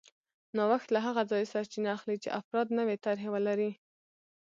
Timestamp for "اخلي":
1.97-2.17